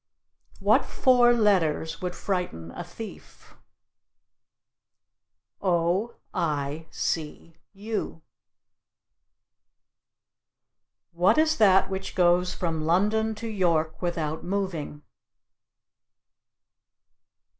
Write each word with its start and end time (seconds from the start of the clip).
What 0.59 0.83
four 0.83 1.31
letters 1.31 2.01
would 2.01 2.15
frighten 2.15 2.71
a 2.71 2.83
thief? 2.83 3.53
O 5.61 6.15
I 6.33 6.87
C 6.89 7.55
U. 7.73 8.23
What 11.11 11.37
is 11.37 11.57
that 11.59 11.91
which 11.91 12.15
goes 12.15 12.51
from 12.51 12.83
London 12.83 13.35
to 13.35 13.47
York 13.47 14.01
without 14.01 14.43
moving? 14.43 15.03